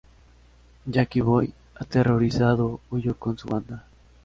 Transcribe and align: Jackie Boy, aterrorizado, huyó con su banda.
Jackie 0.87 1.21
Boy, 1.21 1.53
aterrorizado, 1.75 2.79
huyó 2.89 3.15
con 3.19 3.37
su 3.37 3.47
banda. 3.47 3.85